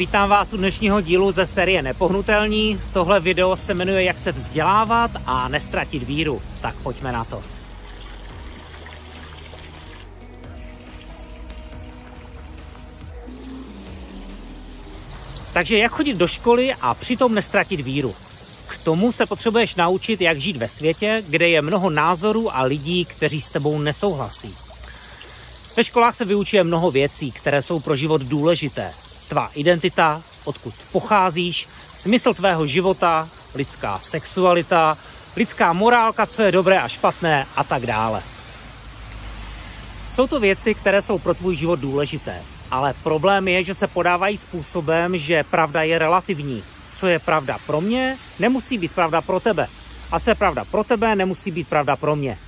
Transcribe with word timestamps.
Vítám 0.00 0.28
vás 0.28 0.52
u 0.52 0.56
dnešního 0.56 1.00
dílu 1.00 1.32
ze 1.32 1.46
série 1.46 1.82
Nepohnutelní. 1.82 2.80
Tohle 2.92 3.20
video 3.20 3.56
se 3.56 3.74
jmenuje 3.74 4.02
Jak 4.02 4.18
se 4.18 4.32
vzdělávat 4.32 5.10
a 5.26 5.48
nestratit 5.48 6.02
víru. 6.02 6.42
Tak 6.60 6.74
pojďme 6.82 7.12
na 7.12 7.24
to. 7.24 7.42
Takže 15.52 15.78
jak 15.78 15.92
chodit 15.92 16.16
do 16.16 16.28
školy 16.28 16.74
a 16.80 16.94
přitom 16.94 17.34
nestratit 17.34 17.80
víru? 17.80 18.14
K 18.68 18.78
tomu 18.78 19.12
se 19.12 19.26
potřebuješ 19.26 19.74
naučit, 19.74 20.20
jak 20.20 20.40
žít 20.40 20.56
ve 20.56 20.68
světě, 20.68 21.22
kde 21.28 21.48
je 21.48 21.62
mnoho 21.62 21.90
názorů 21.90 22.56
a 22.56 22.62
lidí, 22.62 23.04
kteří 23.04 23.40
s 23.40 23.50
tebou 23.50 23.78
nesouhlasí. 23.78 24.54
Ve 25.76 25.84
školách 25.84 26.16
se 26.16 26.24
vyučuje 26.24 26.64
mnoho 26.64 26.90
věcí, 26.90 27.32
které 27.32 27.62
jsou 27.62 27.80
pro 27.80 27.96
život 27.96 28.22
důležité. 28.22 28.92
Tvá 29.30 29.50
identita, 29.54 30.22
odkud 30.44 30.74
pocházíš, 30.92 31.68
smysl 31.94 32.34
tvého 32.34 32.66
života, 32.66 33.28
lidská 33.54 33.98
sexualita, 34.02 34.98
lidská 35.36 35.72
morálka, 35.72 36.26
co 36.26 36.42
je 36.42 36.52
dobré 36.52 36.80
a 36.80 36.88
špatné 36.88 37.46
a 37.56 37.64
tak 37.64 37.86
dále. 37.86 38.22
Jsou 40.08 40.26
to 40.26 40.40
věci, 40.40 40.74
které 40.74 41.02
jsou 41.02 41.18
pro 41.18 41.34
tvůj 41.34 41.56
život 41.56 41.80
důležité, 41.80 42.42
ale 42.70 42.94
problém 43.02 43.48
je, 43.48 43.64
že 43.64 43.74
se 43.74 43.86
podávají 43.86 44.36
způsobem, 44.36 45.18
že 45.18 45.44
pravda 45.44 45.82
je 45.82 45.98
relativní. 45.98 46.62
Co 46.92 47.06
je 47.06 47.18
pravda 47.18 47.58
pro 47.66 47.80
mě, 47.80 48.18
nemusí 48.38 48.78
být 48.78 48.92
pravda 48.92 49.20
pro 49.20 49.40
tebe. 49.40 49.68
A 50.12 50.20
co 50.20 50.30
je 50.30 50.34
pravda 50.34 50.64
pro 50.64 50.84
tebe, 50.84 51.16
nemusí 51.16 51.50
být 51.50 51.68
pravda 51.68 51.96
pro 51.96 52.16
mě. 52.16 52.38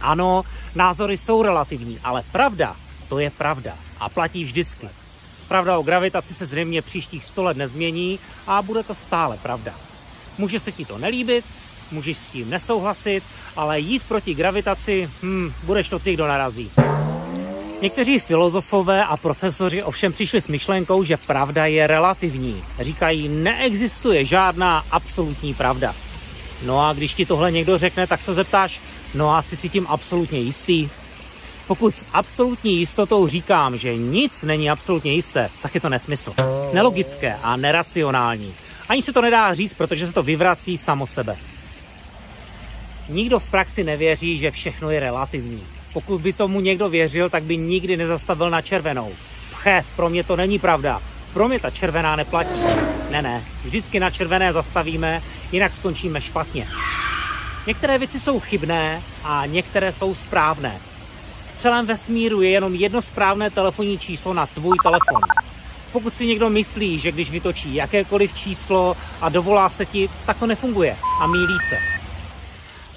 Ano, 0.00 0.42
názory 0.74 1.16
jsou 1.16 1.42
relativní, 1.42 1.98
ale 2.04 2.22
pravda, 2.32 2.76
to 3.08 3.18
je 3.18 3.30
pravda 3.30 3.78
a 4.00 4.08
platí 4.08 4.44
vždycky. 4.44 5.05
Pravda 5.48 5.78
o 5.78 5.82
gravitaci 5.82 6.34
se 6.34 6.46
zřejmě 6.46 6.82
příštích 6.82 7.24
100 7.24 7.42
let 7.42 7.56
nezmění 7.56 8.18
a 8.46 8.62
bude 8.62 8.82
to 8.82 8.94
stále 8.94 9.36
pravda. 9.36 9.74
Může 10.38 10.60
se 10.60 10.72
ti 10.72 10.84
to 10.84 10.98
nelíbit, 10.98 11.44
můžeš 11.90 12.16
s 12.16 12.26
tím 12.26 12.50
nesouhlasit, 12.50 13.24
ale 13.56 13.80
jít 13.80 14.02
proti 14.08 14.34
gravitaci, 14.34 15.10
hm, 15.22 15.52
budeš 15.62 15.88
to 15.88 15.98
ty, 15.98 16.14
kdo 16.14 16.26
narazí. 16.26 16.70
Někteří 17.82 18.18
filozofové 18.18 19.04
a 19.04 19.16
profesoři 19.16 19.82
ovšem 19.82 20.12
přišli 20.12 20.40
s 20.40 20.48
myšlenkou, 20.48 21.04
že 21.04 21.16
pravda 21.16 21.66
je 21.66 21.86
relativní. 21.86 22.64
Říkají, 22.80 23.28
neexistuje 23.28 24.24
žádná 24.24 24.84
absolutní 24.90 25.54
pravda. 25.54 25.94
No 26.64 26.80
a 26.80 26.92
když 26.92 27.14
ti 27.14 27.26
tohle 27.26 27.52
někdo 27.52 27.78
řekne, 27.78 28.06
tak 28.06 28.22
se 28.22 28.34
zeptáš, 28.34 28.80
no 29.14 29.34
a 29.34 29.42
jsi 29.42 29.56
si 29.56 29.68
tím 29.68 29.86
absolutně 29.88 30.38
jistý? 30.38 30.88
Pokud 31.66 31.94
s 31.94 32.04
absolutní 32.12 32.78
jistotou 32.78 33.28
říkám, 33.28 33.76
že 33.76 33.96
nic 33.96 34.42
není 34.42 34.70
absolutně 34.70 35.12
jisté, 35.12 35.50
tak 35.62 35.74
je 35.74 35.80
to 35.80 35.88
nesmysl. 35.88 36.34
Nelogické 36.72 37.36
a 37.42 37.56
neracionální. 37.56 38.54
Ani 38.88 39.02
se 39.02 39.12
to 39.12 39.22
nedá 39.22 39.54
říct, 39.54 39.74
protože 39.74 40.06
se 40.06 40.12
to 40.12 40.22
vyvrací 40.22 40.78
samo 40.78 41.06
sebe. 41.06 41.36
Nikdo 43.08 43.38
v 43.38 43.50
praxi 43.50 43.84
nevěří, 43.84 44.38
že 44.38 44.50
všechno 44.50 44.90
je 44.90 45.00
relativní. 45.00 45.62
Pokud 45.92 46.20
by 46.20 46.32
tomu 46.32 46.60
někdo 46.60 46.88
věřil, 46.88 47.30
tak 47.30 47.42
by 47.42 47.56
nikdy 47.56 47.96
nezastavil 47.96 48.50
na 48.50 48.62
červenou. 48.62 49.12
Pche, 49.50 49.84
pro 49.96 50.08
mě 50.08 50.24
to 50.24 50.36
není 50.36 50.58
pravda. 50.58 51.02
Pro 51.32 51.48
mě 51.48 51.60
ta 51.60 51.70
červená 51.70 52.16
neplatí. 52.16 52.60
Ne, 53.10 53.22
ne, 53.22 53.44
vždycky 53.64 54.00
na 54.00 54.10
červené 54.10 54.52
zastavíme, 54.52 55.22
jinak 55.52 55.72
skončíme 55.72 56.20
špatně. 56.20 56.68
Některé 57.66 57.98
věci 57.98 58.20
jsou 58.20 58.40
chybné 58.40 59.02
a 59.24 59.46
některé 59.46 59.92
jsou 59.92 60.14
správné. 60.14 60.80
Celém 61.56 61.86
vesmíru 61.86 62.42
je 62.42 62.50
jenom 62.50 62.74
jedno 62.74 63.02
správné 63.02 63.50
telefonní 63.50 63.98
číslo 63.98 64.34
na 64.34 64.46
tvůj 64.46 64.76
telefon. 64.82 65.20
Pokud 65.92 66.14
si 66.14 66.26
někdo 66.26 66.50
myslí, 66.50 66.98
že 66.98 67.12
když 67.12 67.30
vytočí 67.30 67.74
jakékoliv 67.74 68.34
číslo 68.34 68.96
a 69.20 69.28
dovolá 69.28 69.68
se 69.68 69.86
ti, 69.86 70.10
tak 70.26 70.38
to 70.38 70.46
nefunguje 70.46 70.96
a 71.20 71.26
mílí 71.26 71.58
se. 71.68 71.78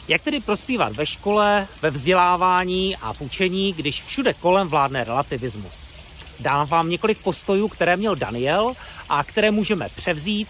Jak 0.08 0.22
tedy 0.22 0.40
prospívat 0.40 0.94
ve 0.94 1.06
škole, 1.06 1.68
ve 1.82 1.90
vzdělávání 1.90 2.96
a 2.96 3.14
v 3.14 3.22
učení, 3.22 3.74
když 3.74 4.04
všude 4.04 4.34
kolem 4.34 4.68
vládne 4.68 5.04
relativismus? 5.04 5.94
Dám 6.40 6.68
vám 6.68 6.90
několik 6.90 7.18
postojů, 7.18 7.68
které 7.68 7.98
měl 7.98 8.16
Daniel 8.16 8.74
a 9.10 9.24
které 9.24 9.52
můžeme 9.52 9.88
převzít, 9.96 10.48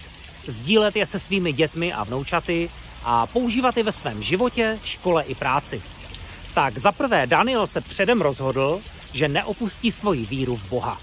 sdílet 0.47 0.95
je 0.95 1.06
se 1.06 1.19
svými 1.19 1.53
dětmi 1.53 1.94
a 1.94 2.03
vnoučaty 2.03 2.69
a 3.03 3.28
používat 3.28 3.78
je 3.78 3.83
ve 3.83 3.91
svém 3.91 4.23
životě, 4.23 4.79
škole 4.83 5.23
i 5.23 5.35
práci. 5.35 5.81
Tak 6.53 6.77
za 6.77 6.91
prvé 6.91 7.27
Daniel 7.27 7.67
se 7.67 7.81
předem 7.81 8.21
rozhodl, 8.21 8.79
že 9.13 9.27
neopustí 9.27 9.91
svoji 9.91 10.25
víru 10.25 10.55
v 10.55 10.69
Boha. 10.69 11.01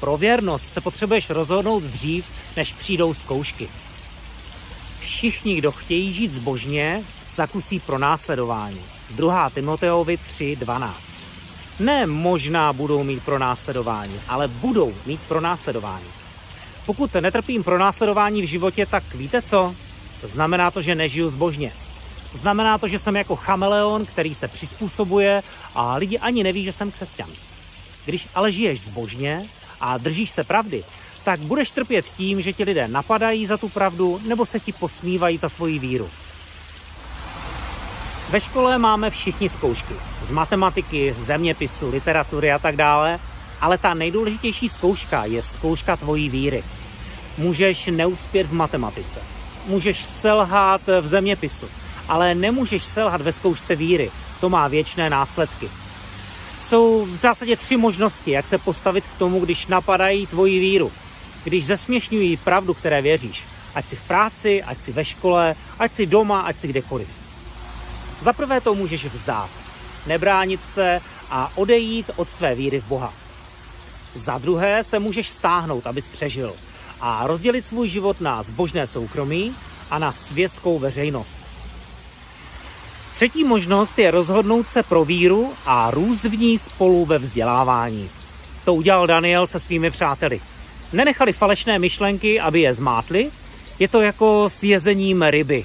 Pro 0.00 0.16
věrnost 0.16 0.72
se 0.72 0.80
potřebuješ 0.80 1.30
rozhodnout 1.30 1.82
dřív, 1.82 2.24
než 2.56 2.72
přijdou 2.72 3.14
zkoušky. 3.14 3.68
Všichni, 5.00 5.56
kdo 5.56 5.72
chtějí 5.72 6.12
žít 6.12 6.32
zbožně, 6.32 7.02
zakusí 7.34 7.80
pro 7.80 7.98
následování. 7.98 8.80
2. 9.10 9.50
Timoteovi 9.50 10.16
3.12. 10.16 10.90
Ne 11.80 12.06
možná 12.06 12.72
budou 12.72 13.04
mít 13.04 13.24
pro 13.24 13.38
následování, 13.38 14.20
ale 14.28 14.48
budou 14.48 14.94
mít 15.06 15.20
pro 15.20 15.40
následování. 15.40 16.06
Pokud 16.86 17.14
netrpím 17.14 17.64
pro 17.64 17.78
následování 17.78 18.42
v 18.42 18.46
životě, 18.46 18.86
tak 18.86 19.14
víte 19.14 19.42
co? 19.42 19.74
Znamená 20.22 20.70
to, 20.70 20.82
že 20.82 20.94
nežiju 20.94 21.30
zbožně. 21.30 21.72
Znamená 22.34 22.78
to, 22.78 22.88
že 22.88 22.98
jsem 22.98 23.16
jako 23.16 23.36
chameleon, 23.36 24.06
který 24.06 24.34
se 24.34 24.48
přizpůsobuje 24.48 25.42
a 25.74 25.96
lidi 25.96 26.18
ani 26.18 26.42
neví, 26.42 26.64
že 26.64 26.72
jsem 26.72 26.90
křesťan. 26.90 27.30
Když 28.04 28.28
ale 28.34 28.52
žiješ 28.52 28.80
zbožně 28.80 29.46
a 29.80 29.98
držíš 29.98 30.30
se 30.30 30.44
pravdy, 30.44 30.84
tak 31.24 31.40
budeš 31.40 31.70
trpět 31.70 32.04
tím, 32.16 32.40
že 32.40 32.52
ti 32.52 32.64
lidé 32.64 32.88
napadají 32.88 33.46
za 33.46 33.56
tu 33.56 33.68
pravdu 33.68 34.20
nebo 34.26 34.46
se 34.46 34.60
ti 34.60 34.72
posmívají 34.72 35.38
za 35.38 35.48
tvoji 35.48 35.78
víru. 35.78 36.10
Ve 38.30 38.40
škole 38.40 38.78
máme 38.78 39.10
všichni 39.10 39.48
zkoušky. 39.48 39.94
Z 40.22 40.30
matematiky, 40.30 41.16
zeměpisu, 41.18 41.90
literatury 41.90 42.52
a 42.52 42.58
tak 42.58 42.76
dále. 42.76 43.20
Ale 43.60 43.78
ta 43.78 43.94
nejdůležitější 43.94 44.68
zkouška 44.68 45.24
je 45.24 45.42
zkouška 45.42 45.96
tvojí 45.96 46.28
víry. 46.28 46.64
Můžeš 47.38 47.86
neuspět 47.86 48.46
v 48.46 48.52
matematice. 48.52 49.20
Můžeš 49.66 50.04
selhat 50.04 50.80
v 51.00 51.06
zeměpisu. 51.06 51.68
Ale 52.08 52.34
nemůžeš 52.34 52.82
selhat 52.82 53.20
ve 53.20 53.32
zkoušce 53.32 53.76
víry. 53.76 54.10
To 54.40 54.48
má 54.48 54.68
věčné 54.68 55.10
následky. 55.10 55.70
Jsou 56.66 57.04
v 57.04 57.16
zásadě 57.16 57.56
tři 57.56 57.76
možnosti, 57.76 58.30
jak 58.30 58.46
se 58.46 58.58
postavit 58.58 59.04
k 59.06 59.18
tomu, 59.18 59.40
když 59.40 59.66
napadají 59.66 60.26
tvoji 60.26 60.58
víru. 60.58 60.92
Když 61.44 61.66
zesměšňují 61.66 62.36
pravdu, 62.36 62.74
které 62.74 63.02
věříš. 63.02 63.44
Ať 63.74 63.88
si 63.88 63.96
v 63.96 64.02
práci, 64.02 64.62
ať 64.62 64.80
si 64.80 64.92
ve 64.92 65.04
škole, 65.04 65.54
ať 65.78 65.94
si 65.94 66.06
doma, 66.06 66.40
ať 66.40 66.60
si 66.60 66.68
kdekoliv. 66.68 67.08
Za 68.20 68.32
prvé 68.32 68.60
to 68.60 68.74
můžeš 68.74 69.04
vzdát, 69.04 69.50
nebránit 70.06 70.62
se 70.62 71.00
a 71.30 71.52
odejít 71.54 72.10
od 72.16 72.30
své 72.30 72.54
víry 72.54 72.80
v 72.80 72.84
Boha. 72.84 73.12
Za 74.14 74.38
druhé 74.38 74.84
se 74.84 74.98
můžeš 74.98 75.28
stáhnout, 75.28 75.86
abys 75.86 76.08
přežil 76.08 76.52
a 77.00 77.26
rozdělit 77.26 77.66
svůj 77.66 77.88
život 77.88 78.20
na 78.20 78.42
zbožné 78.42 78.86
soukromí 78.86 79.54
a 79.90 79.98
na 79.98 80.12
světskou 80.12 80.78
veřejnost. 80.78 81.38
Třetí 83.14 83.44
možnost 83.44 83.98
je 83.98 84.10
rozhodnout 84.10 84.68
se 84.68 84.82
pro 84.82 85.04
víru 85.04 85.52
a 85.66 85.90
růst 85.90 86.24
v 86.24 86.38
ní 86.38 86.58
spolu 86.58 87.04
ve 87.04 87.18
vzdělávání. 87.18 88.10
To 88.64 88.74
udělal 88.74 89.06
Daniel 89.06 89.46
se 89.46 89.60
svými 89.60 89.90
přáteli. 89.90 90.40
Nenechali 90.92 91.32
falešné 91.32 91.78
myšlenky, 91.78 92.40
aby 92.40 92.60
je 92.60 92.74
zmátli. 92.74 93.30
Je 93.78 93.88
to 93.88 94.00
jako 94.00 94.44
s 94.48 94.62
jezením 94.62 95.22
ryby. 95.22 95.64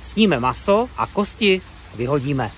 Sníme 0.00 0.40
maso 0.40 0.88
a 0.96 1.06
kosti 1.06 1.60
vyhodíme. 1.96 2.50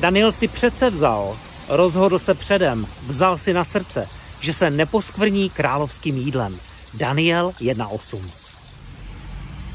Daniel 0.00 0.32
si 0.32 0.48
přece 0.48 0.90
vzal, 0.90 1.38
rozhodl 1.68 2.18
se 2.18 2.34
předem, 2.34 2.86
vzal 3.06 3.38
si 3.38 3.52
na 3.52 3.64
srdce, 3.64 4.08
že 4.40 4.52
se 4.54 4.70
neposkvrní 4.70 5.50
královským 5.50 6.16
jídlem. 6.16 6.58
Daniel 6.94 7.52
1.8 7.60 8.30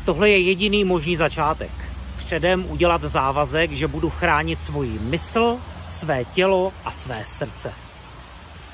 Tohle 0.05 0.29
je 0.29 0.39
jediný 0.39 0.83
možný 0.83 1.15
začátek. 1.15 1.84
Předem 2.17 2.65
udělat 2.69 3.01
závazek, 3.01 3.71
že 3.71 3.87
budu 3.87 4.09
chránit 4.09 4.59
svoji 4.59 4.99
mysl, 4.99 5.57
své 5.87 6.25
tělo 6.25 6.73
a 6.85 6.91
své 6.91 7.25
srdce. 7.25 7.73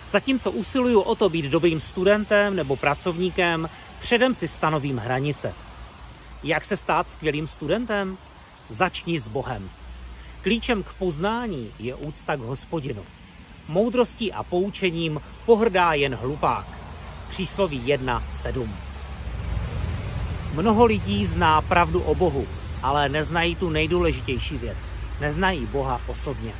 Zatímco 0.09 0.51
usiluju 0.51 1.01
o 1.01 1.15
to 1.15 1.29
být 1.29 1.45
dobrým 1.45 1.81
studentem 1.81 2.55
nebo 2.55 2.75
pracovníkem, 2.75 3.69
předem 3.99 4.35
si 4.35 4.47
stanovím 4.47 4.97
hranice. 4.97 5.53
Jak 6.43 6.65
se 6.65 6.77
stát 6.77 7.09
skvělým 7.09 7.47
studentem? 7.47 8.17
Začni 8.69 9.19
s 9.19 9.27
Bohem. 9.27 9.69
Klíčem 10.41 10.83
k 10.83 10.93
poznání 10.93 11.71
je 11.79 11.95
úcta 11.95 12.35
k 12.35 12.39
hospodinu. 12.39 13.05
Moudrostí 13.67 14.33
a 14.33 14.43
poučením 14.43 15.21
pohrdá 15.45 15.93
jen 15.93 16.15
hlupák. 16.15 16.65
Přísloví 17.29 17.81
1.7 17.81 18.69
Mnoho 20.53 20.85
lidí 20.85 21.25
zná 21.25 21.61
pravdu 21.61 22.01
o 22.01 22.15
Bohu, 22.15 22.47
ale 22.83 23.09
neznají 23.09 23.55
tu 23.55 23.69
nejdůležitější 23.69 24.57
věc. 24.57 24.95
Neznají 25.19 25.65
Boha 25.65 26.01
osobně. 26.07 26.53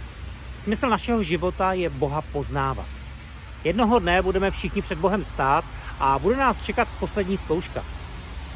Smysl 0.58 0.90
našeho 0.90 1.24
života 1.24 1.74
je 1.74 1.90
Boha 1.90 2.22
poznávat. 2.22 2.88
Jednoho 3.64 4.00
dne 4.00 4.22
budeme 4.22 4.52
všichni 4.52 4.82
před 4.82 4.98
Bohem 5.00 5.24
stát 5.24 5.66
a 6.00 6.20
bude 6.20 6.38
nás 6.38 6.66
čekat 6.66 6.88
poslední 7.00 7.38
zkouška. 7.38 7.84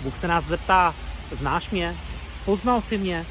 Bůh 0.02 0.18
se 0.18 0.28
nás 0.28 0.46
zeptá, 0.46 0.96
znáš 1.32 1.70
mě? 1.70 1.96
Poznal 2.46 2.82
jsi 2.82 2.98
mě? 2.98 3.26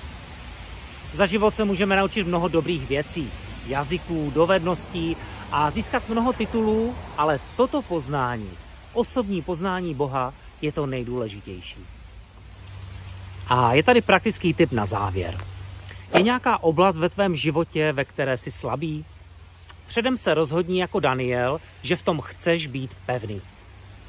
Za 1.13 1.27
život 1.27 1.55
se 1.55 1.65
můžeme 1.65 1.97
naučit 1.97 2.27
mnoho 2.27 2.49
dobrých 2.49 2.89
věcí, 2.89 3.31
jazyků, 3.67 4.33
dovedností 4.35 5.17
a 5.53 5.71
získat 5.71 6.09
mnoho 6.09 6.33
titulů, 6.33 6.95
ale 7.17 7.41
toto 7.57 7.83
poznání, 7.83 8.51
osobní 8.93 9.43
poznání 9.43 9.95
Boha, 9.95 10.35
je 10.63 10.73
to 10.73 10.87
nejdůležitější. 10.87 11.94
A 13.49 13.75
je 13.75 13.82
tady 13.82 14.00
praktický 14.00 14.55
tip 14.55 14.73
na 14.73 14.87
závěr. 14.87 15.38
Je 16.17 16.23
nějaká 16.23 16.62
oblast 16.62 16.96
ve 16.96 17.08
tvém 17.08 17.37
životě, 17.37 17.93
ve 17.93 18.05
které 18.05 18.37
jsi 18.37 18.50
slabý? 18.50 19.05
Předem 19.87 20.17
se 20.17 20.35
rozhodni 20.35 20.81
jako 20.81 21.00
Daniel, 21.00 21.61
že 21.82 21.96
v 21.96 22.02
tom 22.02 22.20
chceš 22.20 22.67
být 22.67 22.96
pevný. 23.06 23.41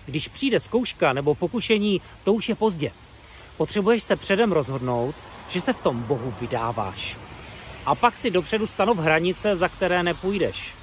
Když 0.05 0.27
přijde 0.27 0.59
zkouška 0.59 1.13
nebo 1.13 1.35
pokušení, 1.35 2.01
to 2.23 2.33
už 2.33 2.49
je 2.49 2.55
pozdě. 2.55 2.91
Potřebuješ 3.57 4.03
se 4.03 4.15
předem 4.15 4.51
rozhodnout, 4.51 5.15
že 5.49 5.61
se 5.61 5.73
v 5.73 5.81
tom 5.81 6.01
Bohu 6.03 6.33
vydáváš. 6.41 7.17
A 7.85 7.95
pak 7.95 8.17
si 8.17 8.31
dopředu 8.31 8.67
stanov 8.67 8.97
hranice, 8.97 9.55
za 9.55 9.67
které 9.67 10.03
nepůjdeš. 10.03 10.73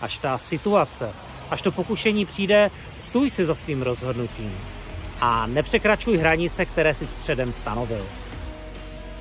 Až 0.00 0.18
ta 0.18 0.38
situace, 0.38 1.12
až 1.50 1.62
to 1.62 1.72
pokušení 1.72 2.26
přijde, 2.26 2.70
stůj 3.04 3.30
si 3.30 3.46
za 3.46 3.54
svým 3.54 3.82
rozhodnutím. 3.82 4.77
A 5.20 5.46
nepřekračuj 5.46 6.16
hranice, 6.16 6.64
které 6.66 6.94
si 6.94 7.04
předem 7.04 7.52
stanovil. 7.52 8.06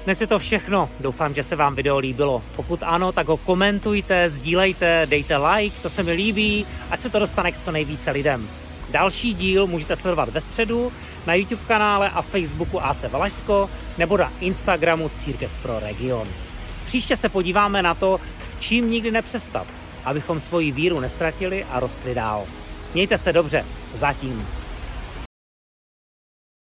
Dnes 0.06 0.22
je 0.22 0.28
to 0.28 0.40
všechno. 0.40 0.90
Doufám, 1.00 1.34
že 1.34 1.44
se 1.44 1.56
vám 1.56 1.76
video 1.76 1.98
líbilo. 1.98 2.44
Pokud 2.56 2.84
ano, 2.84 3.12
tak 3.12 3.28
ho 3.28 3.38
komentujte, 3.38 4.30
sdílejte, 4.30 5.08
dejte 5.10 5.38
like, 5.38 5.82
to 5.82 5.90
se 5.90 6.04
mi 6.04 6.12
líbí, 6.12 6.66
ať 6.92 7.02
se 7.02 7.10
to 7.10 7.20
dostane 7.20 7.52
k 7.52 7.58
co 7.58 7.72
nejvíce 7.72 8.12
lidem. 8.12 8.50
Další 8.90 9.34
díl 9.34 9.68
můžete 9.68 9.96
sledovat 9.96 10.30
ve 10.30 10.42
středu 10.42 10.92
na 11.26 11.34
YouTube 11.34 11.62
kanále 11.68 12.10
a 12.10 12.22
Facebooku 12.22 12.84
AC 12.84 13.04
Valašsko 13.12 13.70
nebo 13.98 14.18
na 14.18 14.32
Instagramu 14.40 15.10
Církev 15.10 15.52
pro 15.62 15.80
region. 15.80 16.28
Příště 16.86 17.18
se 17.18 17.30
podíváme 17.30 17.82
na 17.82 17.94
to, 17.94 18.20
s 18.40 18.60
čím 18.60 18.90
nikdy 18.90 19.12
nepřestat, 19.12 19.68
abychom 20.06 20.40
svoji 20.40 20.72
víru 20.72 21.00
nestratili 21.00 21.66
a 21.72 21.80
rostli 21.80 22.16
dál. 22.16 22.46
Mějte 22.94 23.18
se 23.18 23.34
dobře, 23.34 23.66
zatím. 23.94 24.48